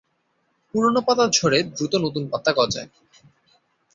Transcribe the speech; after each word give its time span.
পুরনো 0.69 1.01
পাতা 1.07 1.25
ঝরে 1.33 1.59
দ্রুত 1.69 1.93
নতুন 1.95 2.23
পাতা 2.27 2.51
গজায়। 2.53 2.89